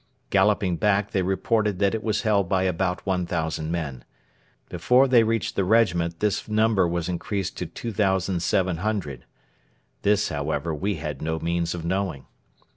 Galloping 0.31 0.77
back, 0.77 1.11
they 1.11 1.21
reported 1.21 1.77
that 1.77 1.93
it 1.93 2.03
was 2.03 2.23
held 2.23 2.49
by 2.49 2.63
about 2.63 3.05
1,000 3.05 3.69
men. 3.69 4.03
Before 4.67 5.07
they 5.07 5.21
reached 5.21 5.55
the 5.55 5.63
regiment 5.63 6.21
this 6.21 6.49
number 6.49 6.87
was 6.87 7.07
increased 7.07 7.55
to 7.57 7.67
2,700. 7.67 9.25
This, 10.01 10.29
however, 10.29 10.73
we 10.73 10.95
had 10.95 11.21
no 11.21 11.37
means 11.37 11.75
of 11.75 11.85
knowing. 11.85 12.25